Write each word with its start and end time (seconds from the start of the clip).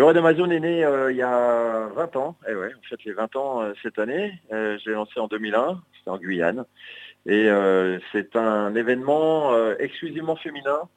Le 0.00 0.06
Raid 0.06 0.16
Amazon 0.16 0.48
est 0.48 0.60
né 0.60 0.78
il 1.10 1.16
y 1.16 1.20
a 1.20 1.88
20 1.94 2.16
ans. 2.16 2.34
Et 2.48 2.54
ouais, 2.54 2.72
en 2.72 2.88
fait 2.88 3.04
les 3.04 3.12
20 3.12 3.36
ans 3.36 3.60
cette 3.82 3.98
année. 3.98 4.32
je 4.50 4.88
l'ai 4.88 4.94
lancé 4.94 5.20
en 5.20 5.26
2001, 5.26 5.78
c'était 5.98 6.08
en 6.08 6.16
Guyane. 6.16 6.64
Et 7.26 7.50
c'est 8.10 8.34
un 8.34 8.74
événement 8.74 9.52
exclusivement 9.78 10.36
féminin 10.36 10.88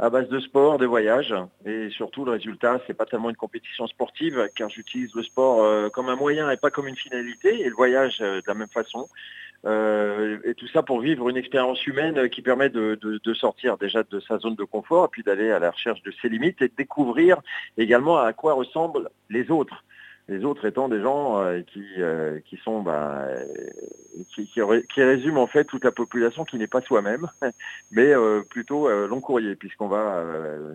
à 0.00 0.08
base 0.08 0.28
de 0.28 0.40
sport, 0.40 0.78
de 0.78 0.86
voyage. 0.86 1.34
Et 1.66 1.90
surtout, 1.90 2.24
le 2.24 2.32
résultat, 2.32 2.80
c'est 2.86 2.94
pas 2.94 3.04
tellement 3.04 3.30
une 3.30 3.36
compétition 3.36 3.86
sportive, 3.86 4.48
car 4.54 4.70
j'utilise 4.70 5.14
le 5.14 5.22
sport 5.22 5.62
euh, 5.62 5.90
comme 5.90 6.08
un 6.08 6.16
moyen 6.16 6.50
et 6.50 6.56
pas 6.56 6.70
comme 6.70 6.88
une 6.88 6.96
finalité, 6.96 7.60
et 7.60 7.68
le 7.68 7.74
voyage 7.74 8.18
euh, 8.20 8.40
de 8.40 8.46
la 8.46 8.54
même 8.54 8.68
façon. 8.68 9.08
Euh, 9.66 10.38
et 10.44 10.54
tout 10.54 10.68
ça 10.68 10.82
pour 10.82 11.00
vivre 11.00 11.28
une 11.28 11.36
expérience 11.36 11.86
humaine 11.86 12.30
qui 12.30 12.40
permet 12.40 12.70
de, 12.70 12.98
de, 13.02 13.34
sortir 13.34 13.76
déjà 13.76 14.02
de 14.02 14.18
sa 14.20 14.38
zone 14.38 14.54
de 14.54 14.64
confort, 14.64 15.04
et 15.04 15.08
puis 15.08 15.22
d'aller 15.22 15.50
à 15.50 15.58
la 15.58 15.70
recherche 15.70 16.02
de 16.02 16.12
ses 16.22 16.30
limites 16.30 16.62
et 16.62 16.68
de 16.68 16.74
découvrir 16.76 17.40
également 17.76 18.16
à 18.16 18.32
quoi 18.32 18.54
ressemblent 18.54 19.10
les 19.28 19.50
autres 19.50 19.84
les 20.30 20.44
autres 20.44 20.64
étant 20.64 20.88
des 20.88 21.02
gens 21.02 21.40
euh, 21.40 21.60
qui, 21.62 21.84
euh, 21.98 22.38
qui 22.46 22.56
sont 22.58 22.82
bah, 22.82 23.26
qui, 24.32 24.46
qui, 24.46 25.02
résument 25.02 25.42
en 25.42 25.46
fait 25.48 25.64
toute 25.64 25.84
la 25.84 25.90
population 25.90 26.44
qui 26.44 26.56
n'est 26.56 26.68
pas 26.68 26.80
soi-même, 26.80 27.28
mais 27.90 28.14
euh, 28.14 28.42
plutôt 28.42 28.88
long 29.08 29.20
courrier, 29.20 29.56
puisqu'on 29.56 29.88
va 29.88 30.24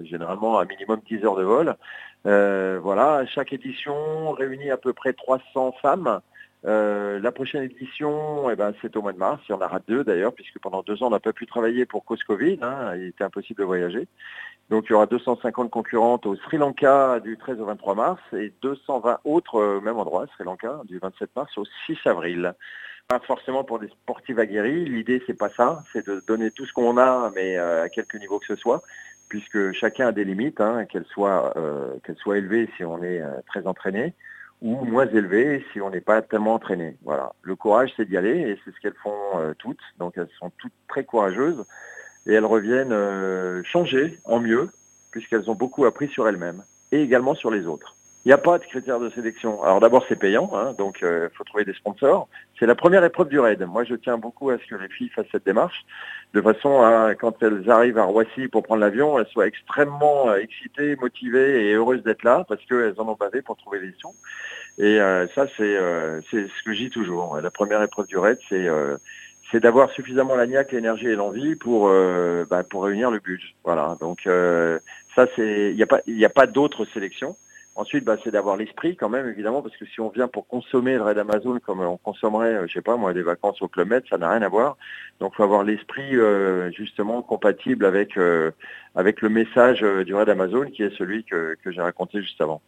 généralement 0.03 0.59
à 0.59 0.65
minimum 0.65 0.99
10 1.07 1.23
heures 1.23 1.37
de 1.37 1.43
vol. 1.43 1.75
voilà, 2.23 3.25
chaque 3.27 3.53
édition 3.53 4.31
réunit 4.31 4.71
à 4.71 4.77
peu 4.77 4.93
près 4.93 5.13
300 5.13 5.73
femmes. 5.81 6.19
La 6.65 7.31
prochaine 7.31 7.63
édition, 7.63 8.49
eh 8.49 8.55
ben, 8.55 8.73
c'est 8.81 8.95
au 8.97 9.01
mois 9.01 9.13
de 9.13 9.17
mars. 9.17 9.41
Il 9.47 9.51
y 9.51 9.55
en 9.55 9.61
aura 9.61 9.79
deux 9.87 10.03
d'ailleurs, 10.03 10.33
puisque 10.33 10.59
pendant 10.59 10.81
deux 10.81 11.01
ans, 11.03 11.07
on 11.07 11.11
n'a 11.11 11.19
pas 11.19 11.33
pu 11.33 11.45
travailler 11.45 11.85
pour 11.85 12.05
cause 12.05 12.23
Covid. 12.23 12.59
Hein, 12.61 12.95
il 12.95 13.07
était 13.07 13.23
impossible 13.23 13.59
de 13.59 13.65
voyager. 13.65 14.07
Donc 14.69 14.85
il 14.87 14.93
y 14.93 14.95
aura 14.95 15.05
250 15.05 15.69
concurrentes 15.69 16.25
au 16.25 16.35
Sri 16.35 16.57
Lanka 16.57 17.19
du 17.19 17.37
13 17.37 17.61
au 17.61 17.65
23 17.65 17.95
mars 17.95 18.21
et 18.33 18.51
220 18.61 19.19
autres 19.23 19.61
au 19.61 19.81
même 19.81 19.97
endroit, 19.97 20.25
Sri 20.33 20.43
Lanka, 20.43 20.81
du 20.85 20.97
27 20.97 21.29
mars 21.35 21.55
au 21.57 21.65
6 21.85 21.97
avril. 22.05 22.53
Pas 23.07 23.19
forcément 23.19 23.63
pour 23.63 23.77
des 23.77 23.87
sportifs 23.89 24.39
aguerris, 24.39 24.85
l'idée 24.85 25.21
c'est 25.27 25.37
pas 25.37 25.49
ça, 25.49 25.83
c'est 25.93 26.07
de 26.07 26.23
donner 26.25 26.49
tout 26.49 26.65
ce 26.65 26.73
qu'on 26.73 26.97
a, 26.97 27.31
mais 27.35 27.57
euh, 27.57 27.83
à 27.83 27.89
quelque 27.89 28.17
niveau 28.17 28.39
que 28.39 28.47
ce 28.47 28.55
soit, 28.55 28.81
puisque 29.29 29.71
chacun 29.73 30.07
a 30.07 30.11
des 30.11 30.25
limites, 30.25 30.59
hein, 30.59 30.85
qu'elles 30.85 31.05
soient, 31.05 31.53
euh, 31.57 31.93
soient 32.17 32.39
élevées 32.39 32.67
si 32.75 32.83
on 32.83 33.03
est 33.03 33.21
euh, 33.21 33.29
très 33.45 33.67
entraîné, 33.67 34.15
ou 34.61 34.85
moins 34.85 35.07
élevées 35.07 35.65
si 35.71 35.81
on 35.81 35.89
n'est 35.89 36.01
pas 36.01 36.21
tellement 36.21 36.55
entraîné. 36.55 36.97
Voilà. 37.03 37.33
Le 37.41 37.55
courage 37.55 37.91
c'est 37.95 38.05
d'y 38.05 38.17
aller 38.17 38.39
et 38.39 38.59
c'est 38.63 38.71
ce 38.71 38.79
qu'elles 38.79 38.99
font 39.01 39.53
toutes, 39.59 39.81
donc 39.99 40.13
elles 40.17 40.29
sont 40.39 40.51
toutes 40.57 40.73
très 40.87 41.03
courageuses 41.03 41.63
et 42.27 42.33
elles 42.33 42.45
reviennent 42.45 42.91
euh, 42.91 43.63
changer 43.63 44.19
en 44.23 44.39
mieux, 44.39 44.69
puisqu'elles 45.11 45.49
ont 45.49 45.55
beaucoup 45.55 45.85
appris 45.85 46.07
sur 46.09 46.27
elles-mêmes 46.27 46.63
et 46.91 47.01
également 47.01 47.35
sur 47.35 47.51
les 47.51 47.65
autres. 47.65 47.94
Il 48.25 48.29
n'y 48.29 48.33
a 48.33 48.39
pas 48.39 48.57
de 48.57 48.65
critères 48.65 48.99
de 48.99 49.09
sélection. 49.11 49.61
Alors 49.61 49.79
d'abord 49.79 50.03
c'est 50.09 50.15
payant, 50.15 50.49
hein, 50.55 50.73
donc 50.77 50.97
il 51.01 51.07
euh, 51.07 51.29
faut 51.37 51.43
trouver 51.43 51.63
des 51.63 51.73
sponsors. 51.73 52.27
C'est 52.59 52.65
la 52.65 52.73
première 52.73 53.03
épreuve 53.03 53.29
du 53.29 53.39
raid. 53.39 53.61
Moi 53.67 53.83
je 53.83 53.93
tiens 53.93 54.17
beaucoup 54.17 54.49
à 54.49 54.57
ce 54.57 54.65
que 54.65 54.75
les 54.75 54.89
filles 54.89 55.09
fassent 55.09 55.27
cette 55.31 55.45
démarche, 55.45 55.85
de 56.33 56.41
façon 56.41 56.81
à 56.81 57.13
quand 57.13 57.41
elles 57.43 57.69
arrivent 57.69 57.99
à 57.99 58.03
Roissy 58.03 58.47
pour 58.47 58.63
prendre 58.63 58.81
l'avion, 58.81 59.19
elles 59.19 59.27
soient 59.27 59.45
extrêmement 59.45 60.29
euh, 60.29 60.37
excitées, 60.37 60.95
motivées 60.95 61.69
et 61.69 61.73
heureuses 61.73 62.03
d'être 62.03 62.23
là, 62.23 62.45
parce 62.49 62.65
qu'elles 62.65 62.95
en 62.97 63.07
ont 63.07 63.17
bavé 63.19 63.43
pour 63.43 63.57
trouver 63.57 63.79
les 63.79 63.93
sous. 63.99 64.15
Et 64.77 64.97
ça 65.33 65.45
c'est 65.55 65.77
c'est 66.29 66.47
ce 66.47 66.63
que 66.65 66.73
je 66.73 66.77
dis 66.77 66.89
toujours. 66.89 67.39
La 67.39 67.49
première 67.49 67.81
épreuve 67.81 68.07
du 68.07 68.17
raid, 68.17 68.37
c'est 68.49 68.67
c'est 69.51 69.59
d'avoir 69.59 69.91
suffisamment 69.91 70.35
la 70.35 70.47
niaque, 70.47 70.71
l'énergie 70.71 71.07
et 71.07 71.15
l'envie 71.15 71.55
pour 71.55 71.87
euh, 71.87 72.45
bah, 72.49 72.63
pour 72.63 72.83
réunir 72.83 73.11
le 73.11 73.19
budget. 73.19 73.53
Voilà. 73.63 73.97
Donc 73.99 74.25
euh, 74.27 74.79
ça 75.15 75.27
c'est 75.35 75.71
il 75.71 75.75
n'y 75.75 75.83
a 75.83 75.87
pas 75.87 76.01
a 76.07 76.29
pas 76.29 76.47
d'autres 76.47 76.85
sélections. 76.85 77.37
Ensuite, 77.75 78.05
bah, 78.05 78.15
c'est 78.23 78.31
d'avoir 78.31 78.55
l'esprit 78.55 78.95
quand 78.95 79.09
même, 79.09 79.27
évidemment, 79.27 79.61
parce 79.61 79.75
que 79.75 79.85
si 79.85 79.99
on 79.99 80.09
vient 80.09 80.27
pour 80.27 80.47
consommer 80.47 80.95
le 80.95 81.01
raid 81.01 81.17
Amazon 81.17 81.59
comme 81.59 81.81
on 81.81 81.97
consommerait, 81.97 82.55
euh, 82.55 82.67
je 82.67 82.73
sais 82.73 82.81
pas 82.81 82.95
moi, 82.95 83.13
des 83.13 83.21
vacances 83.21 83.61
au 83.61 83.67
Club 83.67 83.89
Med, 83.89 84.03
ça 84.09 84.17
n'a 84.17 84.29
rien 84.29 84.41
à 84.41 84.49
voir. 84.49 84.77
Donc, 85.19 85.33
il 85.33 85.37
faut 85.37 85.43
avoir 85.43 85.63
l'esprit 85.63 86.15
justement 86.73 87.21
compatible 87.21 87.85
avec 87.85 88.17
avec 88.95 89.21
le 89.21 89.29
message 89.29 89.81
du 89.81 90.13
raid 90.13 90.29
Amazon, 90.29 90.65
qui 90.65 90.83
est 90.83 90.97
celui 90.97 91.23
que, 91.23 91.57
que 91.63 91.71
j'ai 91.71 91.81
raconté 91.81 92.21
juste 92.21 92.39
avant. 92.41 92.61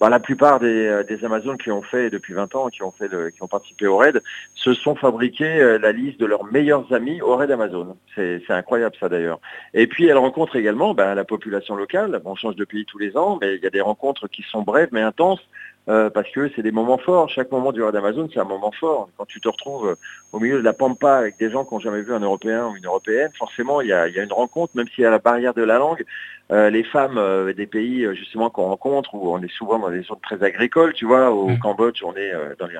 Bah, 0.00 0.08
la 0.08 0.18
plupart 0.18 0.60
des, 0.60 0.86
euh, 0.86 1.02
des 1.04 1.26
Amazones 1.26 1.58
qui 1.58 1.70
ont 1.70 1.82
fait 1.82 2.08
depuis 2.08 2.32
20 2.32 2.54
ans, 2.54 2.68
qui 2.68 2.82
ont 2.82 2.90
fait 2.90 3.10
qui 3.34 3.42
ont 3.42 3.48
participé 3.48 3.86
au 3.86 3.98
raid, 3.98 4.22
se 4.54 4.72
sont 4.72 4.94
fabriqués 4.94 5.60
euh, 5.60 5.78
la 5.78 5.92
liste 5.92 6.18
de 6.18 6.24
leurs 6.24 6.44
meilleurs 6.44 6.90
amis 6.90 7.20
au 7.20 7.36
raid 7.36 7.50
Amazon. 7.50 7.98
C'est 8.14 8.40
incroyable 8.48 8.96
ça 8.98 9.10
d'ailleurs. 9.10 9.40
Et 9.74 9.86
puis 9.86 10.06
elles 10.06 10.16
rencontrent 10.16 10.56
également 10.56 10.94
bah, 10.94 11.14
la 11.14 11.24
population 11.26 11.76
locale. 11.76 12.18
on 12.24 12.34
change 12.34 12.56
de 12.56 12.64
pays 12.64 12.86
tous 12.86 12.96
les 12.96 13.14
ans, 13.18 13.38
mais 13.42 13.56
il 13.56 13.62
y 13.62 13.66
a 13.66 13.70
des 13.70 13.82
rencontres 13.82 14.26
qui 14.26 14.42
sont 14.50 14.62
brèves 14.62 14.90
mais 14.92 15.02
intenses. 15.02 15.40
Euh, 15.88 16.10
parce 16.10 16.30
que 16.30 16.50
c'est 16.54 16.62
des 16.62 16.72
moments 16.72 16.98
forts. 16.98 17.30
Chaque 17.30 17.50
moment 17.50 17.72
du 17.72 17.82
raid 17.82 17.96
Amazon, 17.96 18.28
c'est 18.32 18.38
un 18.38 18.44
moment 18.44 18.70
fort. 18.70 19.08
Quand 19.16 19.24
tu 19.24 19.40
te 19.40 19.48
retrouves 19.48 19.96
au 20.30 20.38
milieu 20.38 20.58
de 20.58 20.62
la 20.62 20.74
pampa 20.74 21.14
avec 21.14 21.38
des 21.38 21.50
gens 21.50 21.64
qui 21.64 21.74
n'ont 21.74 21.80
jamais 21.80 22.02
vu 22.02 22.12
un 22.12 22.20
Européen 22.20 22.68
ou 22.68 22.76
une 22.76 22.84
Européenne, 22.84 23.30
forcément, 23.36 23.80
il 23.80 23.88
y 23.88 23.92
a, 23.92 24.06
il 24.06 24.14
y 24.14 24.20
a 24.20 24.22
une 24.22 24.32
rencontre, 24.32 24.76
même 24.76 24.86
s'il 24.88 25.02
y 25.02 25.06
a 25.06 25.10
la 25.10 25.18
barrière 25.18 25.54
de 25.54 25.62
la 25.62 25.78
langue. 25.78 26.04
Euh, 26.52 26.68
les 26.68 26.82
femmes 26.82 27.16
euh, 27.16 27.52
des 27.52 27.66
pays 27.66 28.04
euh, 28.04 28.12
justement 28.12 28.50
qu'on 28.50 28.64
rencontre 28.64 29.14
où 29.14 29.32
on 29.32 29.40
est 29.40 29.52
souvent 29.52 29.78
dans 29.78 29.90
des 29.90 30.02
zones 30.02 30.18
très 30.20 30.42
agricoles, 30.42 30.92
tu 30.94 31.04
vois, 31.04 31.30
au 31.30 31.48
mm. 31.48 31.58
Cambodge 31.60 32.02
on 32.02 32.16
est 32.16 32.32
dans 32.58 32.66
les 32.66 32.76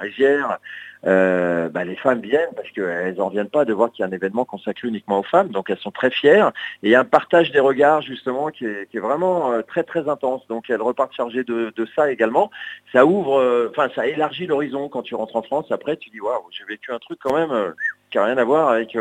rizières, 1.02 1.68
bah, 1.70 1.84
les 1.84 1.96
femmes 1.96 2.20
viennent 2.20 2.50
parce 2.54 2.70
qu'elles 2.70 3.16
n'en 3.16 3.28
viennent 3.28 3.48
pas 3.48 3.64
de 3.64 3.72
voir 3.72 3.90
qu'il 3.90 4.02
y 4.02 4.06
a 4.06 4.08
un 4.08 4.12
événement 4.12 4.44
consacré 4.44 4.88
uniquement 4.88 5.20
aux 5.20 5.24
femmes, 5.24 5.48
donc 5.48 5.70
elles 5.70 5.78
sont 5.78 5.90
très 5.90 6.10
fières. 6.10 6.48
Et 6.82 6.88
il 6.88 6.90
y 6.90 6.94
a 6.94 7.00
un 7.00 7.04
partage 7.04 7.52
des 7.52 7.60
regards 7.60 8.02
justement 8.02 8.48
qui 8.48 8.66
est, 8.66 8.98
vraiment 8.98 9.52
très 9.66 9.82
très 9.82 10.08
intense. 10.08 10.46
Donc 10.48 10.68
elles 10.68 10.82
repartent 10.82 11.14
chargées 11.14 11.44
de, 11.44 11.72
ça 11.96 12.10
également. 12.10 12.50
Ça 12.92 13.06
ouvre, 13.06 13.68
enfin 13.70 13.88
ça 13.94 14.06
élargit 14.06 14.46
l'horizon 14.46 14.88
quand 14.88 15.02
tu 15.02 15.14
rentres 15.14 15.36
en 15.36 15.42
France. 15.42 15.66
Après 15.70 15.96
tu 15.96 16.10
dis 16.10 16.20
waouh, 16.20 16.44
j'ai 16.50 16.64
vécu 16.64 16.92
un 16.92 16.98
truc 16.98 17.18
quand 17.22 17.34
même 17.34 17.74
qui 18.10 18.18
n'a 18.18 18.24
rien 18.24 18.38
à 18.38 18.44
voir 18.44 18.68
avec 18.68 18.96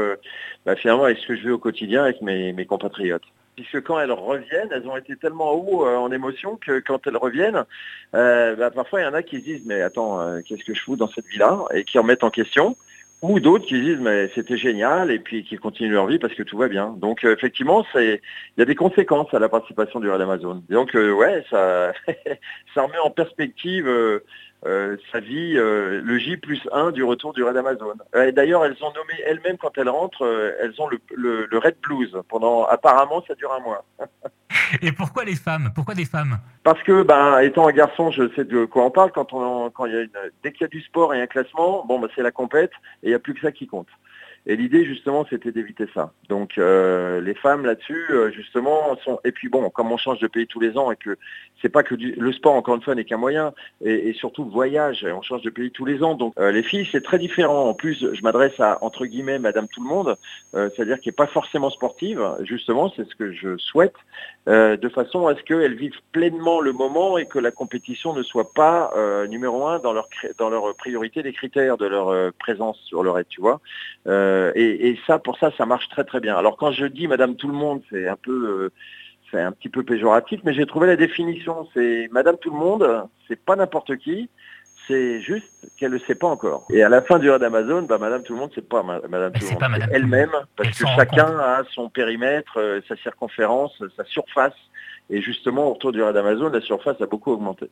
bah, 0.65 0.75
finalement 0.75 1.05
avec 1.05 1.17
ce 1.17 1.27
que 1.27 1.35
je 1.35 1.41
vis 1.41 1.51
au 1.51 1.57
quotidien 1.57 2.03
avec 2.03 2.21
mes 2.21 2.65
compatriotes 2.65 3.23
puisque 3.59 3.83
quand 3.85 3.99
elles 3.99 4.11
reviennent, 4.11 4.69
elles 4.71 4.87
ont 4.87 4.95
été 4.95 5.17
tellement 5.17 5.51
haut 5.51 5.85
euh, 5.85 5.97
en 5.97 6.11
émotion 6.11 6.55
que 6.55 6.79
quand 6.79 7.05
elles 7.07 7.17
reviennent, 7.17 7.65
euh, 8.15 8.55
bah, 8.55 8.71
parfois 8.71 9.01
il 9.01 9.03
y 9.03 9.07
en 9.07 9.13
a 9.13 9.21
qui 9.21 9.39
se 9.39 9.43
disent 9.43 9.63
mais 9.65 9.81
attends, 9.81 10.21
euh, 10.21 10.39
qu'est-ce 10.45 10.63
que 10.63 10.73
je 10.73 10.81
fous 10.81 10.95
dans 10.95 11.09
cette 11.09 11.25
vie-là? 11.25 11.65
Et 11.73 11.83
qui 11.83 11.97
remettent 11.97 12.23
en 12.23 12.29
question, 12.29 12.77
ou 13.21 13.41
d'autres 13.41 13.65
qui 13.65 13.81
disent 13.81 13.99
mais 13.99 14.29
c'était 14.33 14.57
génial 14.57 15.11
et 15.11 15.19
puis 15.19 15.43
qui 15.43 15.57
continuent 15.57 15.91
leur 15.91 16.07
vie 16.07 16.19
parce 16.19 16.33
que 16.35 16.43
tout 16.43 16.57
va 16.57 16.69
bien. 16.69 16.95
Donc 16.97 17.25
effectivement, 17.25 17.85
il 17.95 18.19
y 18.57 18.61
a 18.61 18.65
des 18.65 18.75
conséquences 18.75 19.33
à 19.33 19.39
la 19.39 19.49
participation 19.49 19.99
du 19.99 20.09
Raid 20.09 20.21
Amazon. 20.21 20.63
Donc 20.69 20.93
ouais, 20.93 21.43
ça 21.49 21.91
ça 22.73 22.83
remet 22.83 22.99
en 23.03 23.09
perspective 23.09 23.89
euh, 24.65 24.97
sa 25.11 25.21
vie, 25.21 25.53
euh, 25.55 26.01
le 26.03 26.17
J 26.17 26.35
plus 26.35 26.61
1 26.73 26.91
du 26.91 27.03
retour 27.03 27.33
du 27.33 27.43
Raid 27.43 27.55
Amazon. 27.55 27.93
Euh, 28.15 28.31
d'ailleurs, 28.31 28.65
elles 28.65 28.75
ont 28.81 28.91
nommé 28.93 29.13
elles-mêmes 29.25 29.57
quand 29.57 29.77
elles 29.77 29.87
rentrent, 29.87 30.25
elles 30.61 30.73
ont 30.81 30.87
le, 30.87 30.99
le, 31.49 31.57
Red 31.57 31.77
Blues. 31.81 32.17
Pendant, 32.27 32.65
apparemment, 32.65 33.23
ça 33.25 33.35
dure 33.35 33.53
un 33.53 33.61
mois. 33.61 33.85
Et 34.81 34.91
pourquoi 34.91 35.23
les 35.23 35.35
femmes? 35.35 35.71
Pourquoi 35.73 35.93
des 35.93 36.05
femmes? 36.05 36.39
Parce 36.63 36.81
que, 36.83 37.03
ben, 37.03 37.39
étant 37.39 37.67
un 37.67 37.71
garçon, 37.71 38.11
je 38.11 38.29
sais 38.35 38.43
de 38.43 38.65
quoi 38.65 38.85
on 38.85 38.91
parle. 38.91 39.11
Quand 39.13 39.31
on, 39.33 39.69
quand 39.69 39.85
il 39.85 39.93
y 39.93 39.97
a 39.97 40.01
une, 40.01 40.09
dès 40.43 40.51
qu'il 40.51 40.61
y 40.61 40.65
a 40.65 40.67
du 40.67 40.81
sport 40.81 41.13
et 41.13 41.21
un 41.21 41.27
classement, 41.27 41.85
bon, 41.85 41.99
ben, 41.99 42.09
c'est 42.13 42.21
la 42.21 42.31
compète 42.31 42.71
et 43.03 43.07
il 43.07 43.09
n'y 43.09 43.15
a 43.15 43.19
plus 43.19 43.33
que 43.33 43.41
ça 43.41 43.51
qui 43.51 43.65
compte. 43.65 43.87
Et 44.49 44.55
l'idée 44.55 44.83
justement, 44.83 45.27
c'était 45.29 45.51
d'éviter 45.51 45.85
ça. 45.93 46.11
Donc 46.27 46.57
euh, 46.57 47.21
les 47.21 47.35
femmes 47.35 47.67
là-dessus, 47.67 48.07
euh, 48.09 48.31
justement, 48.31 48.97
sont. 49.05 49.19
Et 49.23 49.31
puis 49.31 49.47
bon, 49.47 49.69
comme 49.69 49.91
on 49.91 49.97
change 49.97 50.17
de 50.21 50.25
pays 50.25 50.47
tous 50.47 50.59
les 50.59 50.75
ans 50.75 50.91
et 50.91 50.95
que 50.95 51.19
c'est 51.61 51.69
pas 51.69 51.83
que 51.83 51.93
le 51.93 52.33
sport 52.33 52.55
encore 52.55 52.73
une 52.73 52.81
fois 52.81 52.95
n'est 52.95 53.05
qu'un 53.05 53.17
moyen, 53.17 53.53
et, 53.85 54.11
surtout 54.13 54.45
le 54.45 54.49
voyage, 54.49 55.05
on 55.05 55.21
change 55.21 55.43
de 55.43 55.51
pays 55.51 55.69
tous 55.69 55.85
les 55.85 56.01
ans. 56.01 56.15
Donc 56.15 56.33
euh, 56.39 56.51
les 56.51 56.63
filles, 56.63 56.89
c'est 56.91 57.03
très 57.03 57.19
différent. 57.19 57.69
En 57.69 57.75
plus, 57.75 58.07
je 58.11 58.21
m'adresse 58.23 58.59
à 58.59 58.83
entre 58.83 59.05
guillemets 59.05 59.37
Madame 59.37 59.67
Tout 59.67 59.83
le 59.83 59.89
Monde, 59.89 60.17
c'est-à-dire 60.53 60.99
qui 60.99 61.09
est 61.09 61.11
pas 61.11 61.27
forcément 61.27 61.69
sportive. 61.69 62.19
Justement, 62.41 62.91
c'est 62.95 63.07
ce 63.07 63.13
que 63.13 63.31
je 63.31 63.55
souhaite, 63.57 63.93
de 64.47 64.89
façon 64.89 65.27
à 65.27 65.35
ce 65.35 65.43
qu'elles 65.43 65.75
vivent 65.75 66.01
pleinement 66.11 66.59
le 66.59 66.71
moment 66.71 67.19
et 67.19 67.27
que 67.27 67.37
la 67.37 67.51
compétition 67.51 68.15
ne 68.15 68.23
soit 68.23 68.51
pas 68.51 68.91
numéro 69.27 69.67
un 69.67 69.77
dans 69.77 69.93
leur 69.93 70.09
dans 70.39 70.49
leur 70.49 70.73
priorité 70.75 71.21
des 71.21 71.33
critères 71.33 71.77
de 71.77 71.85
leur 71.85 72.33
présence 72.33 72.79
sur 72.85 73.03
le 73.03 73.11
raid, 73.11 73.27
tu 73.29 73.41
vois. 73.41 73.59
Euh, 74.39 74.51
et, 74.55 74.97
ça, 75.05 75.19
pour 75.19 75.37
ça, 75.37 75.51
ça 75.57 75.65
marche 75.65 75.89
très 75.89 76.03
très 76.03 76.19
bien. 76.19 76.35
Alors 76.35 76.57
quand 76.57 76.71
je 76.71 76.85
dis 76.85 77.07
Madame 77.07 77.35
Tout 77.35 77.47
le 77.47 77.53
Monde, 77.53 77.81
c'est 77.89 78.07
un 78.07 78.15
peu, 78.15 78.31
euh, 78.31 78.71
c'est 79.31 79.41
un 79.41 79.51
petit 79.51 79.69
peu 79.69 79.83
péjoratif, 79.83 80.39
mais 80.43 80.53
j'ai 80.53 80.65
trouvé 80.65 80.87
la 80.87 80.95
définition. 80.95 81.67
C'est 81.73 82.09
Madame 82.11 82.37
Tout 82.37 82.51
le 82.51 82.57
Monde, 82.57 83.07
c'est 83.27 83.43
pas 83.43 83.55
n'importe 83.55 83.97
qui, 83.97 84.29
c'est 84.87 85.21
juste 85.21 85.67
qu'elle 85.77 85.91
le 85.91 85.99
sait 85.99 86.15
pas 86.15 86.27
encore. 86.27 86.65
Et 86.71 86.83
à 86.83 86.89
la 86.89 87.01
fin 87.01 87.19
du 87.19 87.29
raid 87.29 87.41
d'Amazon, 87.41 87.83
bah, 87.83 87.97
Madame 87.97 88.23
Tout 88.23 88.33
le 88.33 88.39
Monde, 88.39 88.51
c'est 88.55 88.67
pas 88.67 88.83
Madame 88.83 89.31
Tout 89.33 89.45
le 89.45 89.69
Monde, 89.69 89.89
elle-même, 89.91 90.31
parce 90.55 90.69
que 90.69 90.87
chacun 90.95 91.37
a 91.39 91.63
son 91.71 91.89
périmètre, 91.89 92.57
euh, 92.57 92.81
sa 92.87 92.95
circonférence, 92.97 93.81
sa 93.95 94.03
surface. 94.05 94.55
Et 95.11 95.21
justement, 95.21 95.71
autour 95.71 95.91
du 95.91 96.01
raid 96.03 96.13
d'Amazon, 96.13 96.49
la 96.49 96.61
surface 96.61 97.01
a 97.01 97.07
beaucoup 97.07 97.31
augmenté. 97.31 97.67